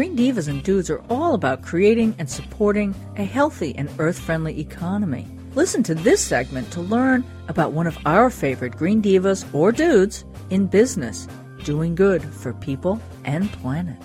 [0.00, 4.58] Green Divas and Dudes are all about creating and supporting a healthy and earth friendly
[4.58, 5.26] economy.
[5.54, 10.24] Listen to this segment to learn about one of our favorite Green Divas or Dudes
[10.48, 11.28] in business,
[11.64, 13.98] doing good for people and planet.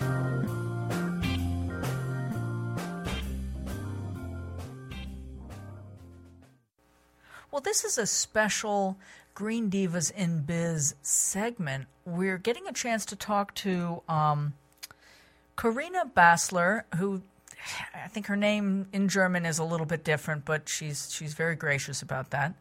[7.52, 8.98] Well, this is a special
[9.34, 11.86] Green Divas in Biz segment.
[12.04, 14.56] We're getting a chance to talk to um,
[15.56, 17.22] Corinna Basler, who
[17.94, 21.56] I think her name in German is a little bit different, but she's she's very
[21.56, 22.54] gracious about that.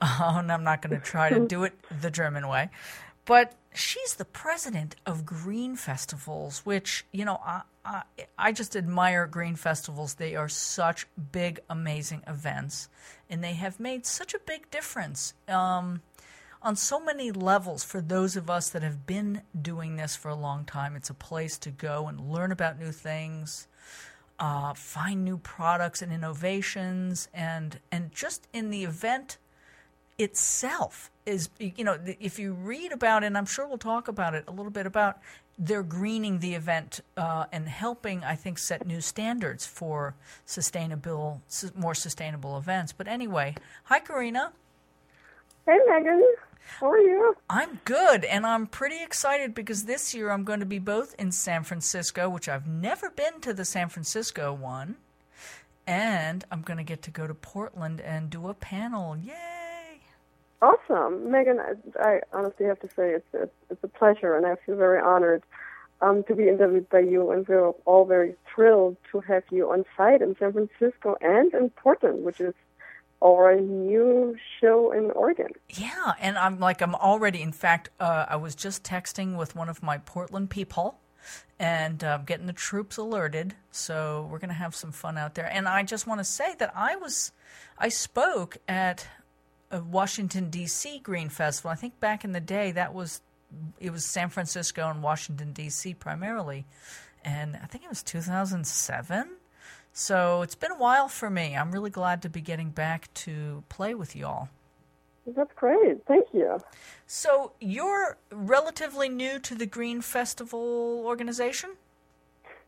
[0.00, 2.70] Uh, and I'm not going to try to do it the German way.
[3.24, 8.02] But she's the president of Green Festivals, which you know I, I,
[8.38, 10.14] I just admire Green Festivals.
[10.14, 12.88] They are such big, amazing events,
[13.30, 15.34] and they have made such a big difference.
[15.48, 16.02] Um,
[16.62, 20.34] on so many levels for those of us that have been doing this for a
[20.34, 20.96] long time.
[20.96, 23.66] It's a place to go and learn about new things,
[24.38, 29.38] uh, find new products and innovations, and and just in the event
[30.18, 34.34] itself is you know if you read about it, and I'm sure we'll talk about
[34.34, 35.18] it a little bit about
[35.58, 40.14] they're greening the event uh, and helping, I think, set new standards for
[40.46, 41.42] sustainable,
[41.76, 42.92] more sustainable events.
[42.92, 43.54] But anyway,
[43.84, 44.52] hi, Corinna.
[45.64, 46.34] Hey, Megan.
[46.80, 47.36] How are you?
[47.48, 51.30] I'm good, and I'm pretty excited because this year I'm going to be both in
[51.30, 54.96] San Francisco, which I've never been to the San Francisco one,
[55.86, 59.16] and I'm going to get to go to Portland and do a panel.
[59.16, 60.00] Yay!
[60.60, 61.60] Awesome, Megan.
[61.60, 65.00] I, I honestly have to say it's, it's it's a pleasure, and I feel very
[65.00, 65.44] honored
[66.00, 69.84] um, to be interviewed by you, and we're all very thrilled to have you on
[69.96, 72.54] site in San Francisco and in Portland, which is
[73.22, 75.46] or a new show in Oregon.
[75.68, 77.40] Yeah, and I'm like I'm already.
[77.40, 80.98] In fact, uh, I was just texting with one of my Portland people,
[81.58, 83.54] and uh, getting the troops alerted.
[83.70, 85.46] So we're gonna have some fun out there.
[85.50, 87.30] And I just want to say that I was,
[87.78, 89.06] I spoke at
[89.70, 90.98] a Washington D.C.
[90.98, 91.70] Green Festival.
[91.70, 93.20] I think back in the day that was,
[93.78, 95.94] it was San Francisco and Washington D.C.
[95.94, 96.66] primarily,
[97.24, 99.36] and I think it was 2007
[99.92, 101.56] so it's been a while for me.
[101.56, 104.48] I'm really glad to be getting back to play with y'all.
[105.26, 106.04] That's great.
[106.06, 106.58] Thank you.
[107.06, 111.70] So you're relatively new to the Green Festival organization?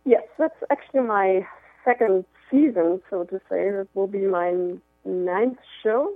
[0.05, 1.47] Yes, that's actually my
[1.85, 3.69] second season, so to say.
[3.69, 4.75] It will be my
[5.05, 6.12] ninth show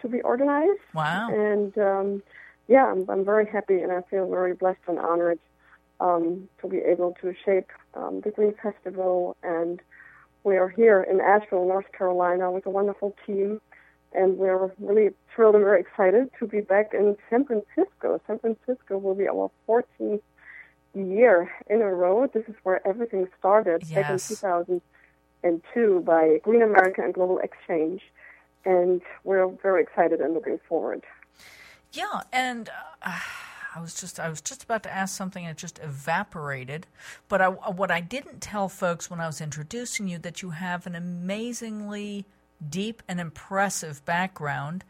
[0.00, 0.80] to be organized.
[0.94, 1.30] Wow.
[1.30, 2.22] And um,
[2.68, 5.38] yeah, I'm, I'm, very happy and I feel very blessed and honored
[6.00, 9.80] um, to be able to shape um, the Green Festival and
[10.44, 13.60] we are here in Asheville, North Carolina, with a wonderful team,
[14.12, 18.20] and we're really thrilled and very excited to be back in San Francisco.
[18.26, 20.20] San Francisco will be our 14th
[20.94, 22.26] year in a row.
[22.26, 23.94] This is where everything started yes.
[23.94, 28.02] back in 2002 by Green America and Global Exchange,
[28.64, 31.02] and we're very excited and looking forward.
[31.92, 32.68] Yeah, and.
[33.02, 33.18] Uh
[33.74, 36.86] I was just I was just about to ask something and it just evaporated.
[37.28, 40.86] But I, what I didn't tell folks when I was introducing you that you have
[40.86, 42.26] an amazingly
[42.68, 44.84] deep and impressive background,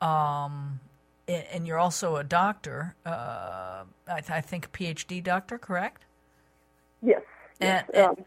[0.00, 0.80] um,
[1.28, 2.94] and you're also a doctor.
[3.06, 6.04] Uh, I, I, think a PhD doctor, correct?
[7.02, 7.22] Yes.
[7.60, 8.08] And, yes.
[8.10, 8.24] Um,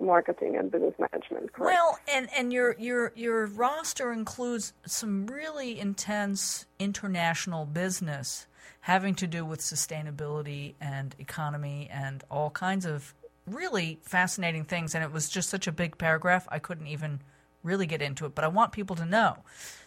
[0.00, 1.52] marketing and business management.
[1.52, 1.74] Correct?
[1.74, 8.46] Well, and and your your your roster includes some really intense international business
[8.82, 13.14] having to do with sustainability and economy and all kinds of
[13.46, 14.94] really fascinating things.
[14.94, 17.20] And it was just such a big paragraph, I couldn't even
[17.62, 18.34] really get into it.
[18.34, 19.38] But I want people to know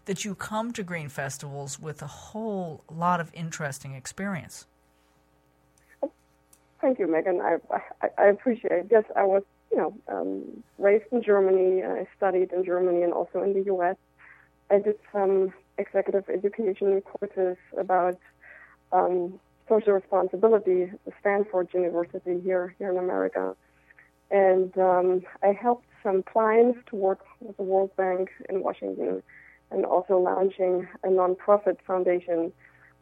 [0.05, 4.65] that you come to green festivals with a whole lot of interesting experience.
[6.81, 7.39] Thank you, Megan.
[7.41, 7.57] I,
[8.01, 8.87] I, I appreciate it.
[8.89, 11.83] Yes, I was, you know, um, raised in Germany.
[11.83, 13.95] I studied in Germany and also in the U.S.
[14.69, 18.17] I did some executive education courses about
[18.91, 19.39] um,
[19.69, 23.55] social responsibility, at Stanford University here here in America,
[24.29, 29.23] and um, I helped some clients to work with the World Bank in Washington,
[29.71, 32.51] and also launching a nonprofit foundation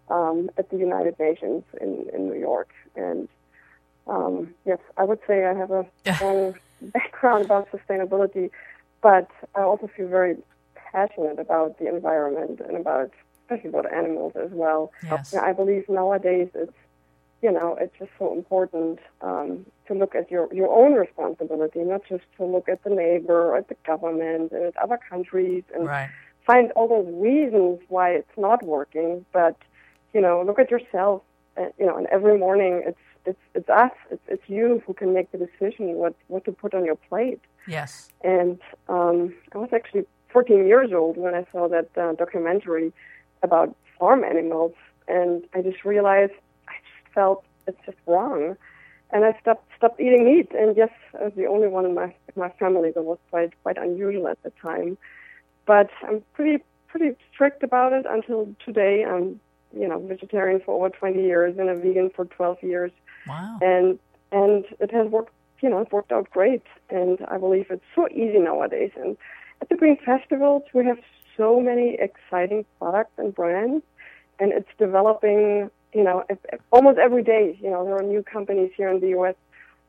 [0.09, 2.69] um, at the United Nations in, in New York.
[2.95, 3.27] And
[4.09, 5.85] um, yes, I would say I have a
[6.15, 8.49] strong background about sustainability,
[9.01, 10.37] but I also feel very
[10.75, 13.11] passionate about the environment and about
[13.49, 14.91] especially about animals as well.
[15.03, 15.33] Yes.
[15.33, 16.73] I believe nowadays it's
[17.41, 22.01] you know it's just so important um, to look at your your own responsibility, not
[22.07, 25.85] just to look at the neighbor or at the government and at other countries and
[25.85, 26.09] right.
[26.45, 29.55] find all those reasons why it's not working, but
[30.13, 31.21] you know look at yourself.
[31.57, 32.97] Uh, you know, and every morning it's
[33.29, 36.73] it's it's us, it's it's you who can make the decision what what to put
[36.73, 37.41] on your plate.
[37.67, 38.09] Yes.
[38.23, 42.91] And um, I was actually 14 years old when I saw that uh, documentary
[43.43, 44.73] about farm animals,
[45.07, 46.33] and I just realized
[46.67, 48.57] I just felt it's just wrong,
[49.11, 50.49] and I stopped stopped eating meat.
[50.57, 53.51] And yes, I was the only one in my in my family that was quite
[53.63, 54.97] quite unusual at the time.
[55.65, 59.05] But I'm pretty pretty strict about it until today.
[59.05, 59.39] I'm
[59.75, 62.91] you know vegetarian for over 20 years and a vegan for 12 years.
[63.27, 63.59] Wow.
[63.61, 63.99] And
[64.31, 66.63] and it has worked you know, it worked out great.
[66.89, 68.91] And I believe it's so easy nowadays.
[68.95, 69.17] And
[69.61, 70.99] at the Green Festivals, we have
[71.37, 73.83] so many exciting products and brands,
[74.39, 76.23] and it's developing, you know,
[76.71, 77.57] almost every day.
[77.61, 79.35] You know, there are new companies here in the U.S.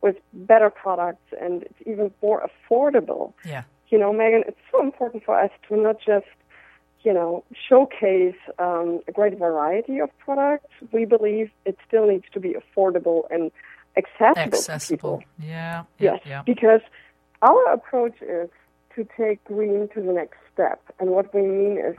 [0.01, 3.33] with better products, and it's even more affordable.
[3.45, 3.65] Yeah.
[3.89, 6.27] You know, Megan, it's so important for us to not just
[7.03, 10.73] you know, showcase um, a great variety of products.
[10.93, 13.51] We believe it still needs to be affordable and
[13.97, 15.19] accessible, accessible.
[15.19, 15.49] to people.
[15.49, 16.43] Yeah, yes, yeah.
[16.43, 16.81] because
[17.43, 18.51] our approach is
[18.97, 20.81] to take green to the next step.
[20.99, 21.97] And what we mean is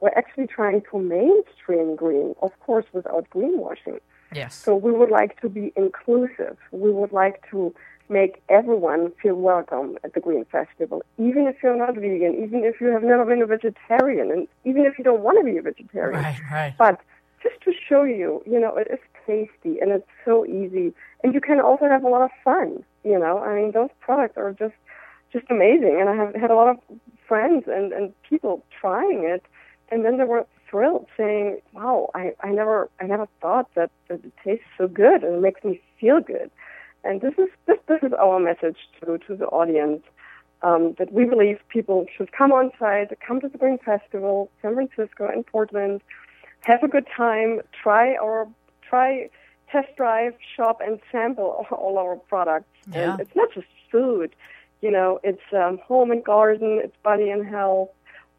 [0.00, 4.00] we're actually trying to mainstream green, of course, without greenwashing.
[4.34, 4.54] Yes.
[4.54, 6.56] So we would like to be inclusive.
[6.72, 7.74] We would like to
[8.08, 12.80] make everyone feel welcome at the Green Festival, even if you're not vegan, even if
[12.80, 15.62] you have never been a vegetarian, and even if you don't want to be a
[15.62, 16.22] vegetarian.
[16.22, 16.74] Right, right.
[16.78, 17.00] But
[17.42, 20.92] just to show you, you know, it is tasty and it's so easy,
[21.22, 22.84] and you can also have a lot of fun.
[23.04, 24.74] You know, I mean, those products are just
[25.32, 26.78] just amazing, and I have had a lot of
[27.26, 29.42] friends and and people trying it,
[29.90, 34.24] and then they were thrilled, saying, "Wow, I I never I never thought that that
[34.24, 36.50] it tastes so good and it makes me feel good."
[37.04, 40.02] And this is this this is our message to to the audience.
[40.62, 44.72] Um, that we believe people should come on site, come to the Green Festival, San
[44.72, 46.00] Francisco and Portland,
[46.62, 48.48] have a good time, try our
[48.88, 49.28] try
[49.70, 52.70] test drive, shop, and sample all our products.
[52.90, 53.12] Yeah.
[53.12, 54.34] And it's not just food,
[54.80, 57.90] you know, it's um, home and garden, it's body and health,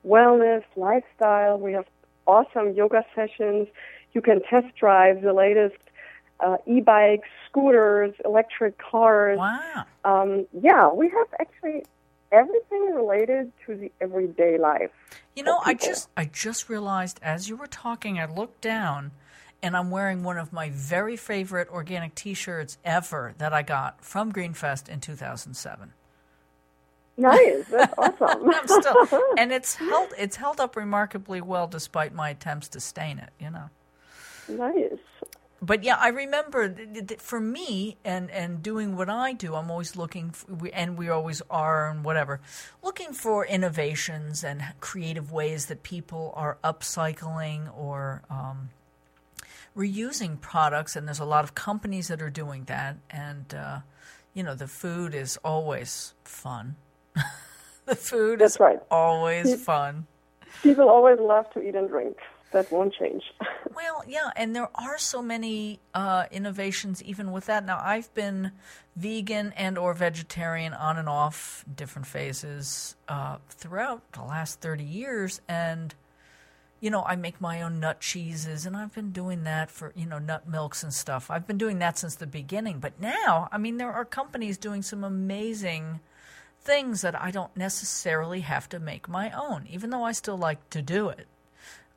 [0.06, 1.57] wellness, lifestyle.
[1.57, 1.85] We have
[2.27, 3.67] awesome yoga sessions.
[4.13, 5.77] You can test drive the latest
[6.40, 9.38] uh, e-bikes, scooters, electric cars.
[9.38, 9.86] Wow.
[10.04, 11.86] Um, yeah, we have actually
[12.32, 14.92] everything related to the everyday life.
[15.36, 19.12] You know, I just I just realized as you were talking, I looked down
[19.62, 24.32] and I'm wearing one of my very favorite organic t-shirts ever that I got from
[24.32, 25.94] Greenfest in 2007.
[27.18, 28.52] Nice, that's awesome.
[28.68, 33.30] Still, and it's held it's held up remarkably well despite my attempts to stain it,
[33.40, 33.70] you know.
[34.50, 35.00] nice.
[35.65, 39.71] But yeah, I remember th- th- for me and and doing what I do, I'm
[39.71, 42.41] always looking, for, and we always are, and whatever,
[42.83, 48.69] looking for innovations and creative ways that people are upcycling or um,
[49.75, 50.95] reusing products.
[50.95, 53.79] And there's a lot of companies that are doing that, and uh,
[54.33, 56.75] you know, the food is always fun.
[57.85, 58.79] the food That's is right.
[58.91, 60.07] always fun.
[60.63, 62.17] People always love to eat and drink.
[62.56, 63.24] That won't change.
[63.75, 67.66] Well, yeah, and there are so many uh, innovations even with that.
[67.66, 68.54] Now, I've been
[68.96, 75.42] vegan and or vegetarian on and off different phases uh, throughout the last 30 years
[75.50, 75.94] and
[76.80, 80.06] you know, I make my own nut cheeses and I've been doing that for, you
[80.06, 81.30] know, nut milks and stuff.
[81.30, 82.80] I've been doing that since the beginning.
[82.80, 86.00] But now, I mean, there are companies doing some amazing
[86.62, 90.70] things that I don't necessarily have to make my own, even though I still like
[90.70, 91.27] to do it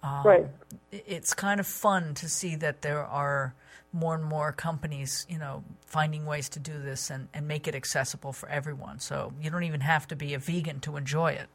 [0.02, 0.46] right.
[0.90, 3.54] it's kind of fun to see that there are
[3.92, 7.74] more and more companies, you know, finding ways to do this and, and make it
[7.74, 8.98] accessible for everyone.
[9.00, 11.48] So you don't even have to be a vegan to enjoy it.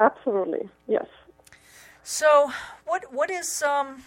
[0.00, 0.68] Absolutely.
[0.88, 1.06] Yes.
[2.02, 2.50] So
[2.84, 4.02] what what is um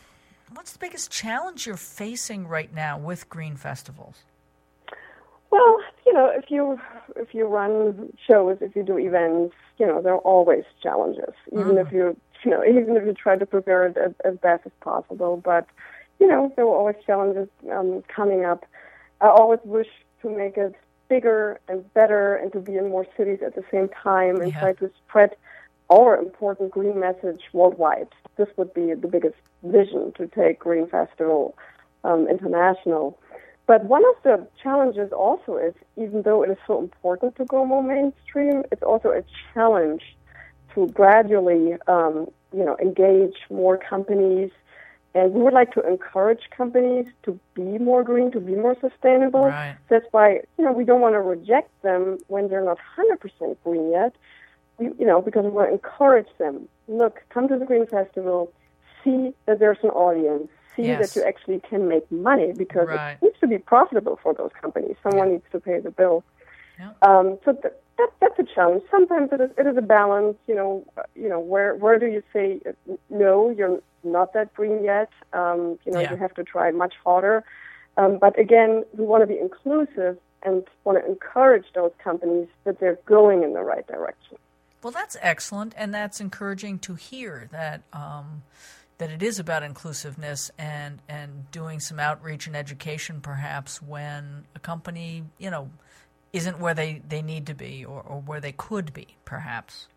[0.53, 4.23] what's the biggest challenge you're facing right now with green festivals?
[5.49, 6.79] Well, you know, if you
[7.15, 11.33] if you run shows, if you do events, you know, there are always challenges.
[11.53, 14.65] Even if you you know, even if you try to prepare it as, as best
[14.65, 15.67] as possible, but
[16.19, 18.65] you know, there were always challenges um, coming up.
[19.21, 19.87] I always wish
[20.21, 20.75] to make it
[21.07, 24.59] bigger and better and to be in more cities at the same time and Yeah.
[24.59, 25.35] try to spread
[25.89, 28.07] our important green message worldwide.
[28.37, 31.55] This would be the biggest vision to take Green Festival
[32.03, 33.19] um, international.
[33.67, 37.65] But one of the challenges also is, even though it is so important to go
[37.65, 39.23] more mainstream, it's also a
[39.53, 40.03] challenge
[40.75, 44.51] to gradually, um, you know, engage more companies.
[45.13, 49.45] And we would like to encourage companies to be more green, to be more sustainable.
[49.45, 49.77] Right.
[49.87, 53.91] That's why, you know, we don't want to reject them when they're not 100% green
[53.91, 54.13] yet.
[54.77, 56.67] We, you know, because we want to encourage them.
[56.89, 58.51] Look, come to the Green Festival,
[59.05, 61.13] see that there's an audience, see Yes.
[61.13, 63.13] that you actually can make money because Right.
[63.13, 64.97] it needs to be profitable for those companies.
[65.01, 65.33] Someone Yeah.
[65.35, 66.25] needs to pay the bill.
[66.77, 66.89] Yeah.
[67.01, 68.83] Um, so that, that that's a challenge.
[68.91, 70.37] Sometimes it is, it is a balance.
[70.47, 73.49] You know, uh, you know where where do you say uh, no?
[73.49, 75.09] You're not that green yet.
[75.33, 76.11] Um, you know, Yeah.
[76.11, 77.43] you have to try much harder.
[77.97, 82.79] Um, but again, we want to be inclusive and want to encourage those companies that
[82.79, 84.37] they're going in the right direction.
[84.83, 88.43] Well, that's excellent, and that's encouraging to hear that um,
[88.99, 94.59] that it is about inclusiveness and and doing some outreach and education, perhaps when a
[94.59, 95.71] company, you know,
[96.35, 99.87] isn't where they, they need to be or, or where they could be, perhaps.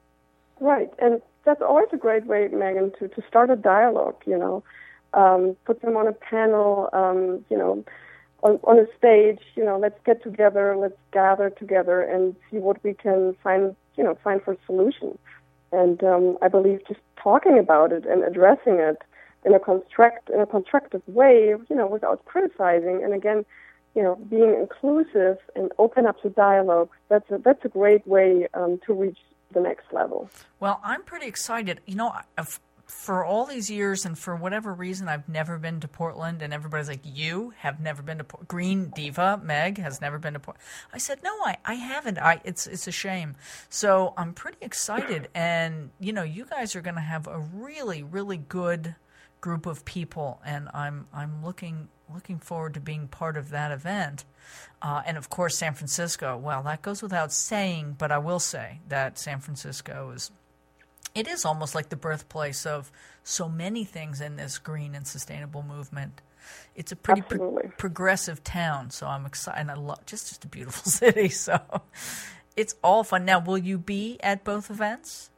[0.61, 4.16] Right, and that's always a great way, Megan, to, to start a dialogue.
[4.26, 4.62] You know,
[5.14, 6.88] um, put them on a panel.
[6.92, 7.85] Um, you know,
[8.42, 9.40] on, on a stage.
[9.57, 13.75] You know, let's get together, let's gather together, and see what we can find.
[13.97, 15.18] You know, find for solutions.
[15.73, 18.99] And um, I believe just talking about it and addressing it
[19.45, 21.54] in a construct in a constructive way.
[21.68, 23.45] You know, without criticizing, and again.
[23.99, 26.88] You know, being inclusive and open up to dialogue.
[27.09, 29.19] That's a, that's a great way um, to reach
[29.52, 30.31] the next level.
[30.61, 31.81] Well, I'm pretty excited.
[31.85, 32.12] You know,
[32.88, 36.88] for all these years and for whatever reason, I've never been to Portland, and everybody's
[36.88, 40.64] like, "You have never been to Por- Green Diva." Meg has never been to Portland.
[40.93, 42.19] I said, "No, I, I haven't.
[42.19, 43.35] I it's it's a shame."
[43.69, 48.05] So I'm pretty excited, and you know, you guys are going to have a really
[48.05, 48.95] really good
[49.40, 54.25] group of people, and I'm I'm looking looking forward to being part of that event.
[54.83, 56.37] Uh, and of course, San Francisco.
[56.37, 60.30] Well, that goes without saying, but I will say that San Francisco is
[61.14, 62.92] it is almost like the birthplace of
[63.25, 66.21] so many things in this green and sustainable movement.
[66.76, 69.61] It's a pretty pro- progressive town, so I'm excited.
[69.61, 71.28] And I love just just a beautiful city.
[71.28, 71.61] So
[72.57, 73.25] it's all fun.
[73.25, 75.30] Now, will you be at both events?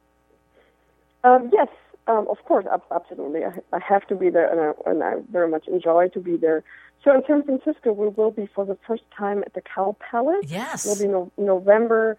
[1.23, 1.67] Um, yes,
[2.07, 3.45] um, of course, absolutely.
[3.45, 6.35] I, I have to be there, and I, and I very much enjoy to be
[6.37, 6.63] there.
[7.03, 10.45] So in San Francisco, we will be for the first time at the Cow Palace.
[10.47, 10.85] Yes.
[10.85, 12.17] It'll be no, November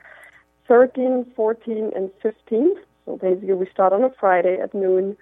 [0.68, 2.74] 13, 14, and 15.
[3.04, 5.16] So basically, we start on a Friday at noon.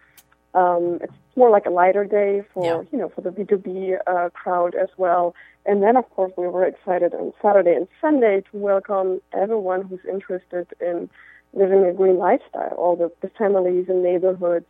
[0.54, 2.82] Um, it's more like a lighter day for Yeah.
[2.90, 5.34] you know for the B2B uh, crowd as well.
[5.66, 10.00] And then, of course, we were excited on Saturday and Sunday to welcome everyone who's
[10.10, 11.08] interested in
[11.52, 14.66] living a green lifestyle, all the, the families and neighborhoods.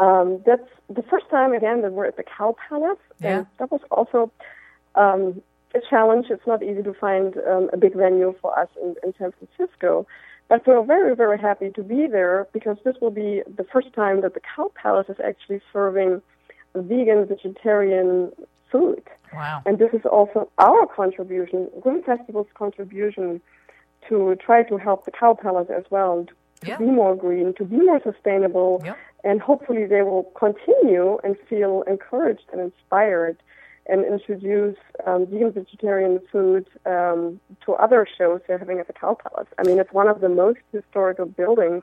[0.00, 3.38] Um, that's the first time again that we're at the Cow Palace, Yeah.
[3.38, 4.30] and that was also
[4.94, 5.40] um,
[5.74, 6.26] a challenge.
[6.28, 10.06] It's not easy to find um, a big venue for us in, in San Francisco,
[10.48, 14.20] but we're very, very happy to be there because this will be the first time
[14.22, 16.20] that the Cow Palace is actually serving
[16.74, 18.32] vegan, vegetarian
[18.70, 19.02] food.
[19.32, 19.62] Wow.
[19.64, 23.40] And this is also our contribution, Green Festival's contribution
[24.08, 26.34] to try to help the Cow Palace as well to
[26.68, 26.78] Yeah.
[26.78, 28.96] be more green, to be more sustainable, Yep.
[29.24, 33.36] and hopefully they will continue and feel encouraged and inspired
[33.86, 39.14] and introduce um, vegan vegetarian food um, to other shows they're having at the Cow
[39.14, 39.48] Palace.
[39.58, 41.82] I mean, it's one of the most historical buildings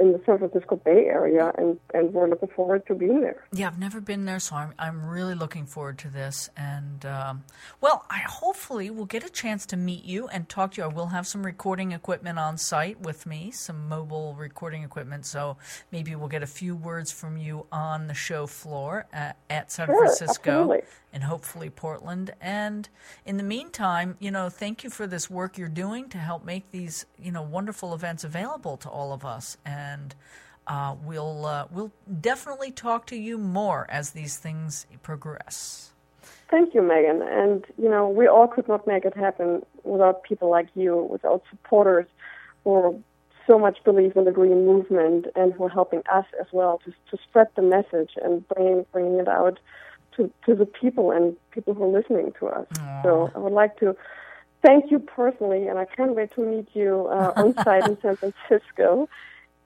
[0.00, 3.44] in the San Francisco Bay Area, and, and we're looking forward to being there.
[3.52, 6.50] Yeah, I've never been there, so I'm I'm really looking forward to this.
[6.56, 7.44] And um,
[7.80, 10.84] well, I hopefully will get a chance to meet you and talk to you.
[10.84, 15.26] I will have some recording equipment on site with me, some mobile recording equipment.
[15.26, 15.56] So
[15.90, 19.86] maybe we'll get a few words from you on the show floor at, at San
[19.86, 20.82] Sure, Francisco absolutely.
[21.12, 22.32] and hopefully Portland.
[22.40, 22.88] And
[23.24, 26.70] in the meantime, you know, thank you for this work you're doing to help make
[26.70, 29.56] these, you know, wonderful events available to all of us.
[29.64, 29.87] And
[30.66, 35.92] uh, we'll uh, we'll definitely talk to you more as these things progress.
[36.50, 37.20] Thank you, Megan.
[37.22, 41.42] And, you know, we all could not make it happen without people like you, without
[41.50, 42.06] supporters
[42.64, 43.02] who
[43.46, 46.90] so much believe in the green movement and who are helping us as well to,
[47.10, 49.58] to spread the message and bringing, bringing it out
[50.16, 52.66] to, to the people and people who are listening to us.
[53.02, 53.94] So I would like to
[54.62, 58.16] thank you personally, and I can't wait to meet you uh, on site in San
[58.16, 59.08] Francisco.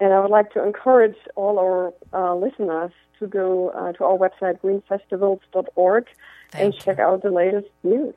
[0.02, 2.90] And I would like to encourage all our uh, listeners
[3.21, 6.06] to go uh, to our website, greenfestivals.org,
[6.54, 8.12] and Thank check out the latest news.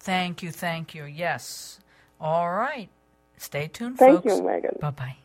[0.00, 1.04] Thank you, thank you.
[1.04, 1.78] Yes.
[2.20, 2.88] All right.
[3.36, 4.36] Stay tuned, Thank folks.
[4.36, 4.78] you, Megan.
[4.80, 5.16] Bye bye.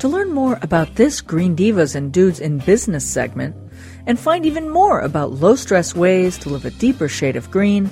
[0.00, 3.56] To learn more about this Green Divas and Dudes in Business segment,
[4.06, 7.88] and find even more about low stress ways to live a deeper shade of green,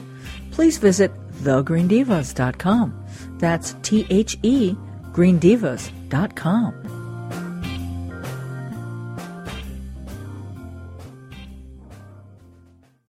[0.50, 3.06] please visit thegreendivas.com.
[3.38, 4.76] That's T H E,
[5.12, 6.87] greendivas.com.